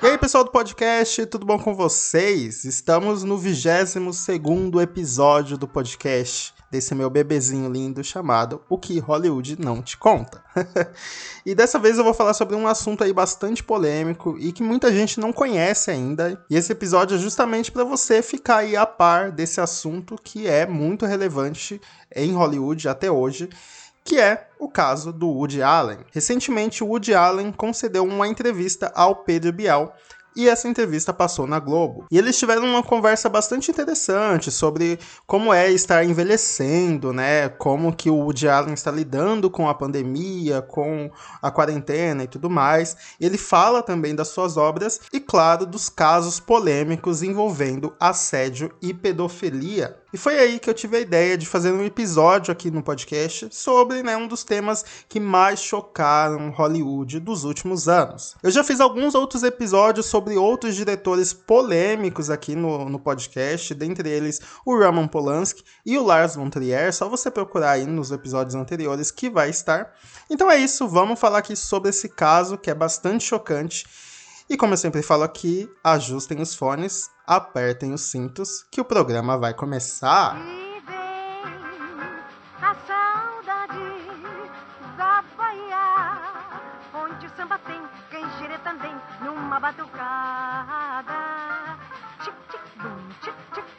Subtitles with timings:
[0.00, 2.64] E aí, pessoal do podcast, tudo bom com vocês?
[2.64, 3.96] Estamos no 22
[4.82, 10.42] episódio do podcast desse meu bebezinho lindo chamado O que Hollywood não te conta.
[11.44, 14.92] e dessa vez eu vou falar sobre um assunto aí bastante polêmico e que muita
[14.92, 16.44] gente não conhece ainda.
[16.50, 20.66] E esse episódio é justamente para você ficar aí a par desse assunto que é
[20.66, 21.80] muito relevante
[22.14, 23.48] em Hollywood até hoje
[24.08, 25.98] que é o caso do Woody Allen.
[26.12, 29.94] Recentemente, o Woody Allen concedeu uma entrevista ao Pedro Bial
[30.38, 32.06] e essa entrevista passou na Globo.
[32.08, 37.48] E eles tiveram uma conversa bastante interessante sobre como é estar envelhecendo, né?
[37.48, 41.10] Como que o Woody Allen está lidando com a pandemia, com
[41.42, 42.96] a quarentena e tudo mais.
[43.20, 49.96] Ele fala também das suas obras e, claro, dos casos polêmicos envolvendo assédio e pedofilia.
[50.10, 53.48] E foi aí que eu tive a ideia de fazer um episódio aqui no podcast
[53.50, 58.34] sobre né, um dos temas que mais chocaram Hollywood dos últimos anos.
[58.42, 64.08] Eu já fiz alguns outros episódios sobre outros diretores polêmicos aqui no, no podcast, dentre
[64.08, 68.54] eles o Roman Polanski e o Lars von Trier, só você procurar aí nos episódios
[68.54, 69.92] anteriores que vai estar.
[70.30, 73.84] Então é isso, vamos falar aqui sobre esse caso que é bastante chocante.
[74.48, 79.36] E como eu sempre falo aqui, ajustem os fones apertem os cintos que o programa
[79.36, 80.34] vai começar.
[89.60, 90.27] Batucada.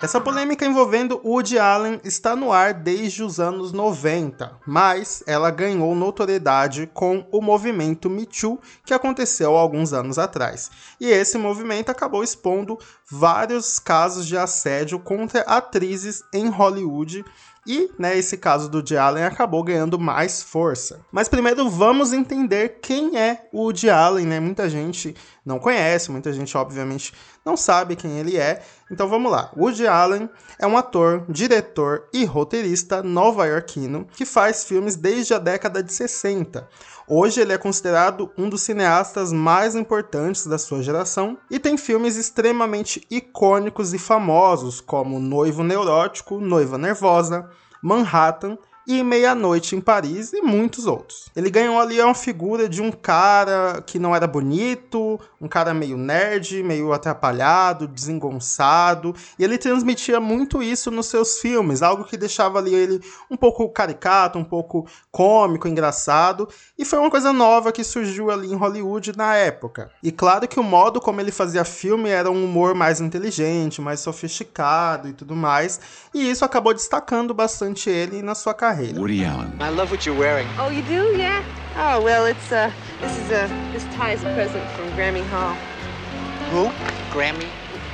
[0.02, 5.94] Essa polêmica envolvendo Woody Allen está no ar desde os anos 90, mas ela ganhou
[5.94, 10.72] notoriedade com o movimento Me Too que aconteceu alguns anos atrás.
[11.02, 12.80] E esse movimento acabou expondo
[13.12, 17.26] vários casos de assédio contra atrizes em Hollywood
[17.68, 21.02] e, né, esse caso do Woody Allen acabou ganhando mais força.
[21.12, 24.40] Mas primeiro vamos entender quem é o Woody Allen, né?
[24.40, 25.16] Muita gente
[25.50, 27.12] não conhece, muita gente obviamente
[27.44, 28.62] não sabe quem ele é.
[28.92, 29.52] Então vamos lá.
[29.58, 30.30] Woody Allen
[30.60, 36.70] é um ator, diretor e roteirista nova-iorquino que faz filmes desde a década de 60.
[37.08, 42.16] Hoje ele é considerado um dos cineastas mais importantes da sua geração e tem filmes
[42.16, 47.50] extremamente icônicos e famosos como Noivo Neurótico, Noiva Nervosa,
[47.82, 48.56] Manhattan
[48.90, 51.30] e Meia-Noite em Paris e muitos outros.
[51.36, 55.96] Ele ganhou ali uma figura de um cara que não era bonito, um cara meio
[55.96, 62.58] nerd, meio atrapalhado, desengonçado, e ele transmitia muito isso nos seus filmes, algo que deixava
[62.58, 67.84] ali ele um pouco caricato, um pouco cômico, engraçado, e foi uma coisa nova que
[67.84, 69.92] surgiu ali em Hollywood na época.
[70.02, 74.00] E claro que o modo como ele fazia filme era um humor mais inteligente, mais
[74.00, 75.80] sofisticado e tudo mais,
[76.12, 78.79] e isso acabou destacando bastante ele na sua carreira.
[78.80, 79.56] Woody Allen.
[79.60, 80.48] I love what you're wearing.
[80.58, 81.18] Oh, you do?
[81.18, 81.44] Yeah.
[81.76, 85.26] Oh, well, it's uh, this is a uh, this tie is a present from Grammy
[85.28, 85.54] Hall.
[86.52, 86.70] Who?
[87.12, 87.50] Grammy?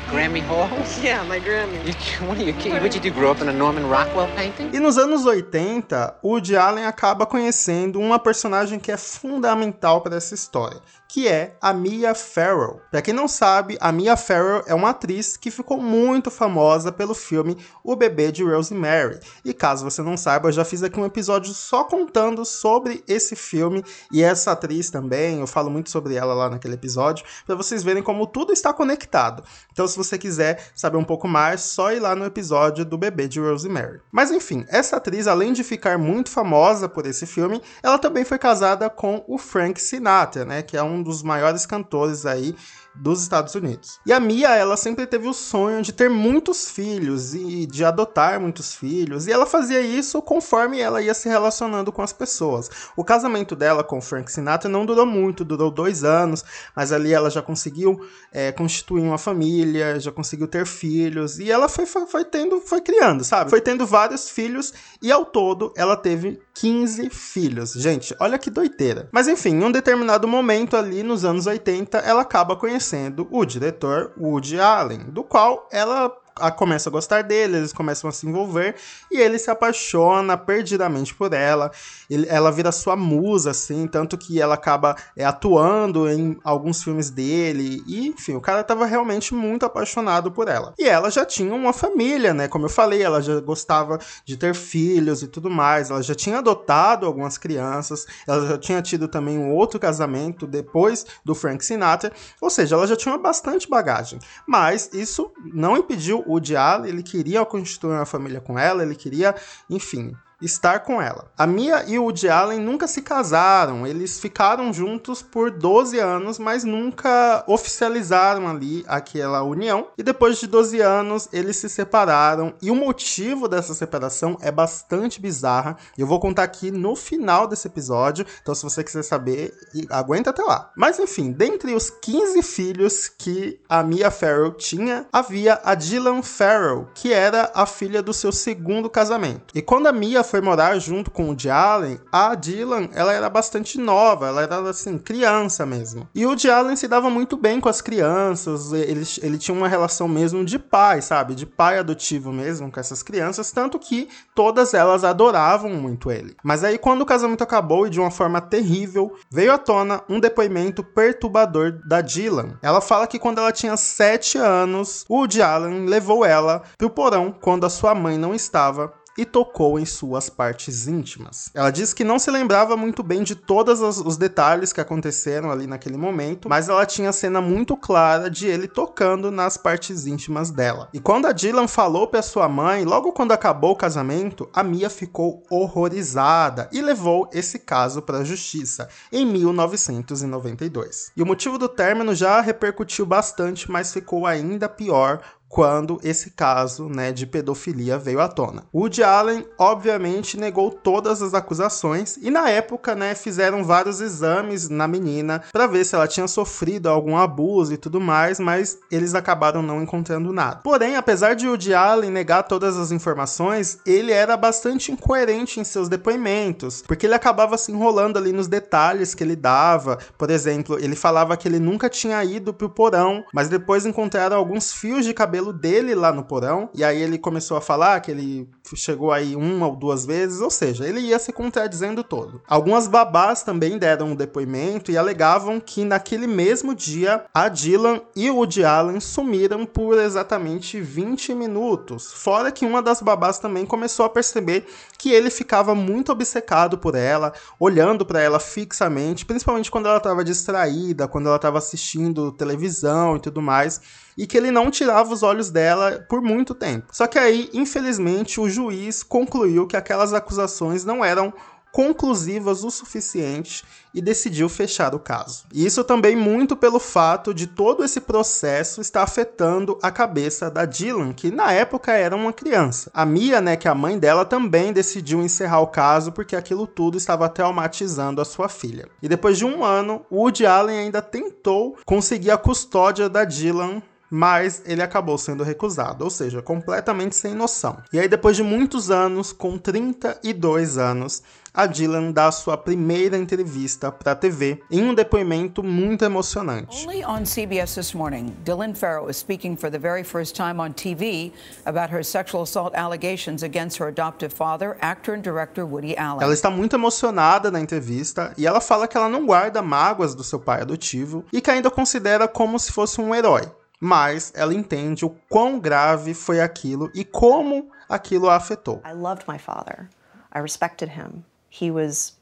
[0.10, 0.70] Grammy Hall?
[1.02, 1.78] Yeah, my Grammy.
[1.86, 2.82] You, what are you kidding?
[2.82, 3.12] What you do?
[3.12, 4.70] Grow up in a Norman Rockwell painting?
[4.74, 10.34] E nos anos 80, Woody Allen acaba conhecendo uma personagem que é fundamental para essa
[10.34, 12.82] história, que é a Mia Farrow.
[12.92, 17.14] Para quem não sabe, a Mia Farrow é uma atriz que ficou muito famosa pelo
[17.14, 19.20] filme O Bebê de Rosemary.
[19.44, 23.36] E caso você não saiba, eu já fiz aqui um episódio só contando sobre esse
[23.36, 25.40] filme e essa atriz também.
[25.40, 29.44] Eu falo muito sobre ela lá naquele episódio, para vocês verem como tudo está conectado.
[29.72, 33.28] Então, se você quiser saber um pouco mais, só ir lá no episódio do Bebê
[33.28, 34.02] de Rosemary.
[34.12, 38.38] Mas enfim, essa atriz, além de ficar muito famosa por esse filme, ela também foi
[38.38, 42.56] casada com o Frank Sinatra, né, que é um dos maiores cantores aí
[42.96, 44.00] dos Estados Unidos.
[44.06, 48.40] E a Mia, ela sempre teve o sonho de ter muitos filhos e de adotar
[48.40, 52.70] muitos filhos, e ela fazia isso conforme ela ia se relacionando com as pessoas.
[52.96, 56.44] O casamento dela com Frank Sinatra não durou muito, durou dois anos,
[56.76, 58.00] mas ali ela já conseguiu
[58.32, 62.82] é, constituir uma família, já conseguiu ter filhos, e ela foi, foi, foi tendo, foi
[62.82, 63.50] criando, sabe?
[63.50, 67.74] Foi tendo vários filhos, e ao todo ela teve 15 filhos.
[67.74, 69.10] Gente, olha que doiteira.
[69.12, 72.85] Mas enfim, em um determinado momento ali nos anos 80, ela acaba conhecendo
[73.32, 78.14] o diretor Woody Allen, do qual ela a, começa a gostar dele, eles começam a
[78.14, 78.76] se envolver
[79.10, 81.72] e ele se apaixona perdidamente por ela.
[82.10, 87.10] Ele, ela vira sua musa, assim, tanto que ela acaba é, atuando em alguns filmes
[87.10, 87.82] dele.
[87.88, 90.74] E, enfim, o cara estava realmente muito apaixonado por ela.
[90.78, 92.50] E ela já tinha uma família, né?
[92.50, 95.90] Como eu falei, ela já gostava de ter filhos e tudo mais.
[95.90, 98.06] Ela já tinha adotado algumas crianças.
[98.28, 102.12] Ela já tinha tido também um outro casamento depois do Frank Sinatra.
[102.42, 104.20] Ou seja, ela já tinha bastante bagagem.
[104.46, 106.25] Mas isso não impediu
[106.56, 109.36] Allen, ele queria constituir uma família com ela, ele queria,
[109.70, 111.32] enfim, estar com ela.
[111.38, 116.38] A Mia e o Woody Allen nunca se casaram, eles ficaram juntos por 12 anos,
[116.38, 119.88] mas nunca oficializaram ali aquela união.
[119.98, 122.54] E depois de 12 anos, eles se separaram.
[122.62, 125.78] E o motivo dessa separação é bastante bizarra.
[125.98, 129.54] Eu vou contar aqui no final desse episódio, então se você quiser saber,
[129.90, 130.72] aguenta até lá.
[130.76, 136.88] Mas enfim, dentre os 15 filhos que a Mia Farrow tinha, havia a Dylan Farrow,
[136.94, 139.54] que era a filha do seu segundo casamento.
[139.56, 143.80] E quando a Mia foi morar junto com o Allen, a Dylan, ela era bastante
[143.80, 146.08] nova, ela era assim, criança mesmo.
[146.14, 150.08] E o Allen se dava muito bem com as crianças, ele, ele tinha uma relação
[150.08, 151.36] mesmo de pai, sabe?
[151.36, 156.36] De pai adotivo mesmo com essas crianças, tanto que todas elas adoravam muito ele.
[156.44, 160.20] Mas aí quando o casamento acabou e de uma forma terrível, veio à tona um
[160.20, 162.58] depoimento perturbador da Dylan.
[162.62, 167.66] Ela fala que quando ela tinha 7 anos, o Allen levou ela pro porão quando
[167.66, 171.50] a sua mãe não estava e tocou em suas partes íntimas.
[171.54, 175.68] Ela diz que não se lembrava muito bem de todos os detalhes que aconteceram ali
[175.68, 180.90] naquele momento, mas ela tinha cena muito clara de ele tocando nas partes íntimas dela.
[180.94, 184.90] E quando a Dylan falou para sua mãe, logo quando acabou o casamento, a Mia
[184.90, 191.12] ficou horrorizada e levou esse caso para a justiça em 1992.
[191.16, 195.22] E o motivo do término já repercutiu bastante, mas ficou ainda pior
[195.56, 198.66] quando esse caso né, de pedofilia veio à tona.
[198.76, 204.86] Woody Allen, obviamente, negou todas as acusações e, na época, né, fizeram vários exames na
[204.86, 209.62] menina para ver se ela tinha sofrido algum abuso e tudo mais, mas eles acabaram
[209.62, 210.58] não encontrando nada.
[210.58, 215.88] Porém, apesar de Woody Allen negar todas as informações, ele era bastante incoerente em seus
[215.88, 220.00] depoimentos, porque ele acabava se enrolando ali nos detalhes que ele dava.
[220.18, 224.74] Por exemplo, ele falava que ele nunca tinha ido pro porão, mas depois encontraram alguns
[224.74, 226.70] fios de cabelo dele lá no porão.
[226.74, 230.50] E aí ele começou a falar que ele chegou aí uma ou duas vezes, ou
[230.50, 232.42] seja, ele ia se contradizendo todo.
[232.48, 238.30] Algumas babás também deram um depoimento e alegavam que naquele mesmo dia a Dylan e
[238.30, 242.12] o Woody Allen sumiram por exatamente 20 minutos.
[242.14, 244.66] Fora que uma das babás também começou a perceber
[244.98, 250.24] que ele ficava muito obcecado por ela, olhando para ela fixamente, principalmente quando ela estava
[250.24, 253.82] distraída, quando ela estava assistindo televisão e tudo mais
[254.18, 256.88] e que ele não tirava os olhos dela por muito tempo.
[256.92, 261.34] Só que aí, infelizmente, o juiz concluiu que aquelas acusações não eram
[261.76, 265.44] conclusivas o suficiente e decidiu fechar o caso.
[265.54, 271.12] Isso também muito pelo fato de todo esse processo estar afetando a cabeça da Dylan,
[271.12, 272.90] que na época era uma criança.
[272.94, 276.66] A Mia, né, que é a mãe dela, também decidiu encerrar o caso porque aquilo
[276.66, 278.88] tudo estava traumatizando a sua filha.
[279.02, 283.82] E depois de um ano, Woody Allen ainda tentou conseguir a custódia da Dylan
[284.16, 287.80] mas ele acabou sendo recusado, ou seja, completamente sem noção.
[287.92, 291.22] E aí, depois de muitos anos, com 32 anos,
[291.54, 296.86] a Dylan dá sua primeira entrevista para a TV em um depoimento muito emocionante.
[296.86, 300.72] Only on CBS this morning, Dylan Farrow is speaking for the very first time on
[300.72, 301.34] TV
[301.66, 306.24] about her sexual assault allegations against her adoptive father, actor and director Woody Allen.
[306.24, 310.24] Ela está muito emocionada na entrevista e ela fala que ela não guarda mágoas do
[310.24, 313.44] seu pai adotivo e que ainda considera como se fosse um herói
[313.86, 318.82] mas ela entende o quão grave foi aquilo e como aquilo a afetou.
[318.84, 319.88] I loved my father.
[320.34, 321.24] I respected him.
[321.52, 322.18] He was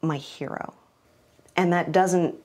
[0.00, 0.72] my hero.
[1.56, 2.36] And that doesn't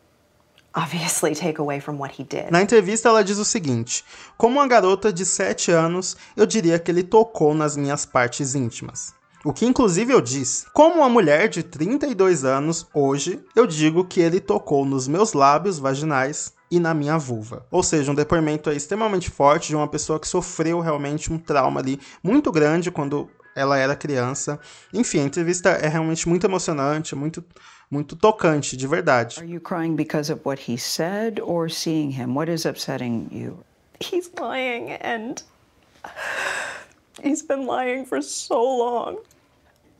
[0.74, 2.50] obviously take away from what he did.
[2.50, 4.04] Na entrevista ela diz o seguinte:
[4.36, 9.14] "Como uma garota de 7 anos, eu diria que ele tocou nas minhas partes íntimas."
[9.46, 10.66] O que inclusive eu disse.
[10.74, 15.78] Como uma mulher de 32 anos, hoje, eu digo que ele tocou nos meus lábios
[15.80, 17.66] vaginais e na minha vulva.
[17.72, 22.00] Ou seja, um depoimento extremamente forte de uma pessoa que sofreu realmente um trauma ali
[22.24, 24.60] muito grande quando ela era criança.
[24.94, 27.44] Enfim, a entrevista é realmente muito emocionante, muito
[27.92, 29.40] muito tocante, de verdade.
[29.40, 32.36] Are you crying because of what he said or seeing him?
[32.36, 33.64] What is upsetting you?
[34.00, 35.42] He's lying and
[37.24, 39.18] he's been lying for so long.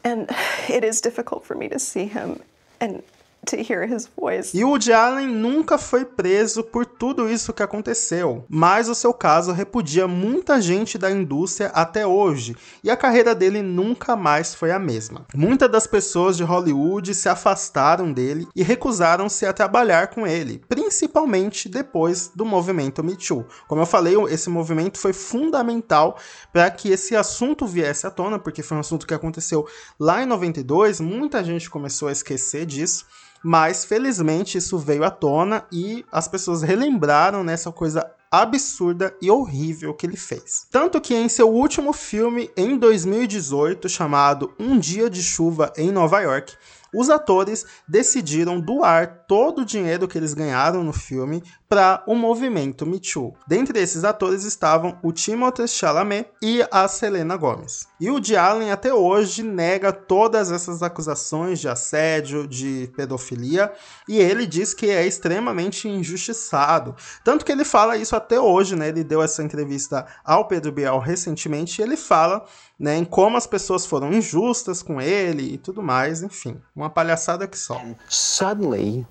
[0.04, 0.28] And
[0.70, 2.42] it is difficult for me to see him
[2.80, 3.02] and
[3.46, 4.58] to hear his voice.
[4.58, 9.14] E o Woody Allen nunca foi preso por tudo isso que aconteceu, mas o seu
[9.14, 14.72] caso repudia muita gente da indústria até hoje, e a carreira dele nunca mais foi
[14.72, 15.26] a mesma.
[15.34, 21.70] Muitas das pessoas de Hollywood se afastaram dele e recusaram-se a trabalhar com ele, principalmente
[21.70, 23.46] depois do movimento Me Too.
[23.68, 26.18] Como eu falei, esse movimento foi fundamental
[26.52, 29.68] para que esse assunto viesse à tona, porque foi um assunto que aconteceu
[30.00, 33.06] lá em 92, muita gente começou a esquecer disso.
[33.44, 39.94] Mas felizmente isso veio à tona e as pessoas relembraram nessa coisa absurda e horrível
[39.94, 40.68] que ele fez.
[40.72, 46.20] Tanto que em seu último filme, em 2018, chamado Um Dia de Chuva em Nova
[46.22, 46.56] York,
[46.94, 52.86] os atores decidiram doar todo o dinheiro que eles ganharam no filme para o movimento
[52.86, 53.36] Me Too.
[53.48, 57.88] Dentre esses atores estavam o Timothée Chalamet e a Selena Gomez.
[58.00, 63.72] E o Woody Allen até hoje nega todas essas acusações de assédio, de pedofilia,
[64.08, 66.96] e ele diz que é extremamente injustiçado.
[67.24, 68.90] Tanto que ele fala isso até hoje, né?
[68.90, 72.46] Ele deu essa entrevista ao Pedro Bial recentemente e ele fala
[72.80, 77.46] né, em como as pessoas foram injustas com ele e tudo mais, enfim, uma palhaçada
[77.46, 77.82] que só.
[78.08, 79.06] Suddenly,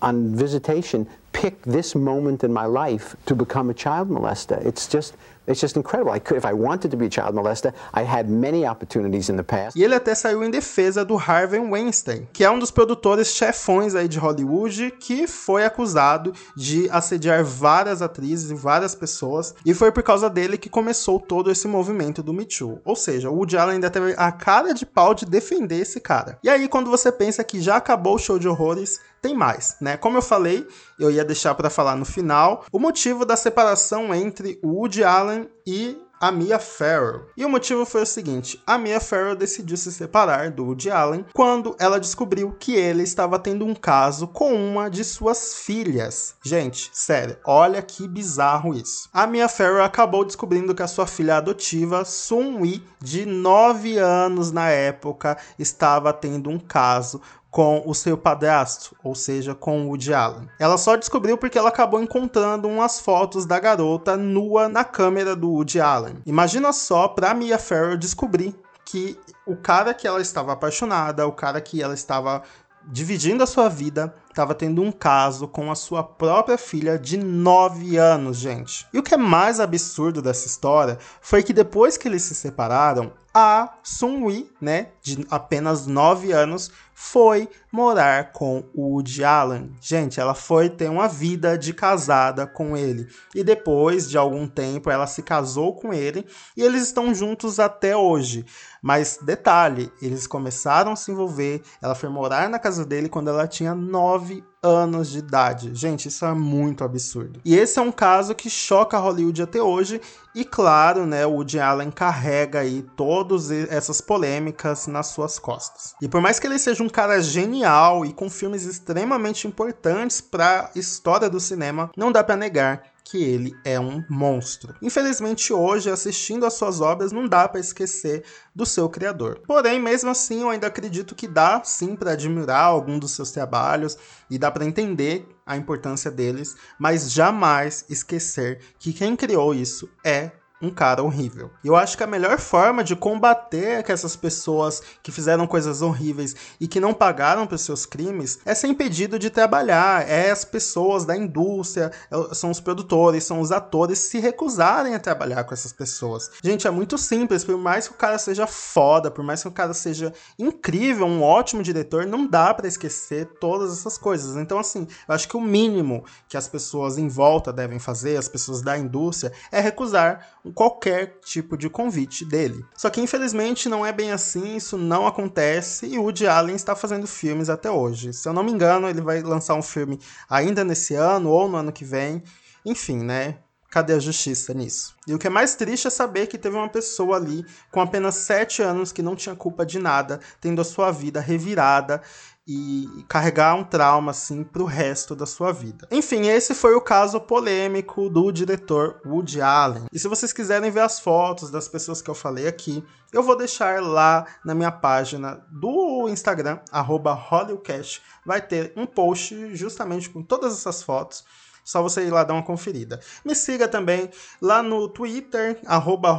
[0.00, 4.64] on visitation, pick this moment in my life to become a child molester.
[4.64, 5.14] It's just
[5.46, 6.12] It's just incredible.
[6.12, 9.36] I could, if I wanted to be a child molester, I had many opportunities in
[9.36, 9.76] the past.
[9.76, 13.96] E ele até saiu em defesa do Harvey Weinstein, que é um dos produtores chefões
[13.96, 19.90] aí de Hollywood, que foi acusado de assediar várias atrizes e várias pessoas, e foi
[19.90, 22.80] por causa dele que começou todo esse movimento do Me Too.
[22.84, 26.38] Ou seja, o Woody Allen ainda teve a cara de pau de defender esse cara.
[26.44, 29.96] E aí, quando você pensa que já acabou o show de horrores, tem mais, né?
[29.96, 30.66] Como eu falei,
[31.04, 35.48] eu ia deixar para falar no final, o motivo da separação entre o Woody Allen
[35.66, 37.26] e a Mia Farrow.
[37.36, 41.26] E o motivo foi o seguinte: a Mia Farrow decidiu se separar do Woody Allen
[41.34, 46.36] quando ela descobriu que ele estava tendo um caso com uma de suas filhas.
[46.44, 49.08] Gente, sério, olha que bizarro isso.
[49.12, 54.52] A Mia Farrow acabou descobrindo que a sua filha adotiva, Sun Wee, de 9 anos
[54.52, 57.20] na época, estava tendo um caso
[57.52, 60.48] com o seu padrasto, ou seja, com o Allen.
[60.58, 65.50] Ela só descobriu porque ela acabou encontrando umas fotos da garota nua na câmera do
[65.50, 66.22] Woody Allen.
[66.24, 71.60] Imagina só para Mia Farrow descobrir que o cara que ela estava apaixonada, o cara
[71.60, 72.42] que ela estava
[72.86, 77.98] dividindo a sua vida, estava tendo um caso com a sua própria filha de 9
[77.98, 78.86] anos, gente.
[78.92, 83.12] E o que é mais absurdo dessa história foi que depois que eles se separaram,
[83.34, 86.70] a Sun-Wi, né, de apenas 9 anos,
[87.04, 89.74] foi morar com o Woody Allen.
[89.80, 93.08] Gente, ela foi ter uma vida de casada com ele.
[93.34, 96.24] E depois de algum tempo, ela se casou com ele
[96.56, 98.46] e eles estão juntos até hoje.
[98.80, 101.60] Mas detalhe, eles começaram a se envolver.
[101.82, 105.74] Ela foi morar na casa dele quando ela tinha 9 anos de idade.
[105.74, 107.40] Gente, isso é muito absurdo.
[107.44, 110.00] E esse é um caso que choca Hollywood até hoje.
[110.34, 115.94] E claro, né, o Woody Allen carrega aí todas essas polêmicas nas suas costas.
[116.00, 120.70] E por mais que ele seja um cara genial e com filmes extremamente importantes para
[120.74, 124.74] a história do cinema, não dá para negar que ele é um monstro.
[124.80, 129.40] Infelizmente, hoje, assistindo às suas obras, não dá para esquecer do seu criador.
[129.46, 133.96] Porém, mesmo assim, eu ainda acredito que dá sim para admirar algum dos seus trabalhos
[134.30, 140.30] e dá para entender a importância deles, mas jamais esquecer que quem criou isso é
[140.62, 141.50] um cara horrível.
[141.64, 146.34] E eu acho que a melhor forma de combater essas pessoas que fizeram coisas horríveis
[146.60, 150.08] e que não pagaram pelos seus crimes é ser impedido de trabalhar.
[150.08, 155.00] É as pessoas da indústria, é são os produtores, são os atores se recusarem a
[155.00, 156.30] trabalhar com essas pessoas.
[156.42, 157.44] Gente, é muito simples.
[157.44, 161.22] Por mais que o cara seja foda, por mais que o cara seja incrível, um
[161.22, 164.36] ótimo diretor, não dá para esquecer todas essas coisas.
[164.36, 168.28] Então, assim, eu acho que o mínimo que as pessoas em volta devem fazer, as
[168.28, 172.64] pessoas da indústria, é recusar qualquer tipo de convite dele.
[172.76, 176.74] Só que infelizmente não é bem assim, isso não acontece e o Woody Allen está
[176.74, 178.12] fazendo filmes até hoje.
[178.12, 181.56] Se eu não me engano, ele vai lançar um filme ainda nesse ano ou no
[181.56, 182.22] ano que vem.
[182.64, 183.38] Enfim, né?
[183.72, 184.94] Cadê a justiça nisso?
[185.08, 188.16] E o que é mais triste é saber que teve uma pessoa ali com apenas
[188.16, 192.02] 7 anos que não tinha culpa de nada, tendo a sua vida revirada
[192.46, 195.86] e carregar um trauma assim pro resto da sua vida.
[195.90, 199.86] Enfim, esse foi o caso polêmico do diretor Woody Allen.
[199.92, 203.36] E se vocês quiserem ver as fotos das pessoas que eu falei aqui, eu vou
[203.36, 208.02] deixar lá na minha página do Instagram @hollycast.
[208.24, 211.24] Vai ter um post justamente com todas essas fotos.
[211.64, 213.00] Só você ir lá dar uma conferida.
[213.24, 216.12] Me siga também lá no Twitter, arroba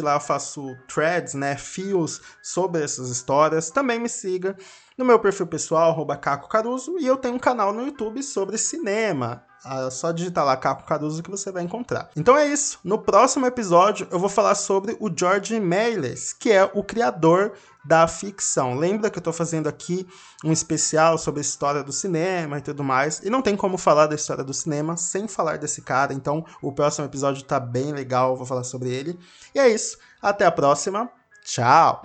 [0.00, 3.70] lá faço threads, né, fios sobre essas histórias.
[3.70, 4.56] Também me siga
[4.96, 8.56] no meu perfil pessoal, arroba Caco Caruso, e eu tenho um canal no YouTube sobre
[8.56, 9.44] cinema.
[9.64, 12.10] É só digitar lá Caco Caruso que você vai encontrar.
[12.16, 12.78] Então é isso.
[12.84, 17.52] No próximo episódio eu vou falar sobre o George Méliès, que é o criador
[17.84, 18.74] da ficção.
[18.74, 20.06] Lembra que eu estou fazendo aqui
[20.42, 24.06] um especial sobre a história do cinema e tudo mais, e não tem como falar
[24.06, 28.30] da história do cinema sem falar desse cara, então o próximo episódio está bem legal,
[28.30, 29.18] eu vou falar sobre ele.
[29.54, 31.10] E é isso, até a próxima,
[31.44, 32.02] tchau!